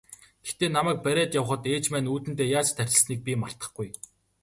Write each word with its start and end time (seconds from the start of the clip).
Гэхдээ 0.45 0.69
намайг 0.77 0.97
бариад 1.05 1.31
явахад 1.41 1.63
ээж 1.73 1.85
маань 1.91 2.11
үүдэндээ 2.13 2.47
яаж 2.57 2.67
тарчилсныг 2.77 3.19
би 3.25 3.33
мартахгүй. 3.41 3.89